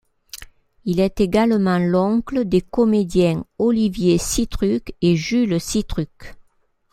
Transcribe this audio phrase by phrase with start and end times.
[0.83, 6.37] Il est également l'oncle des comédiens Olivier Sitruk et Jules Sitruk.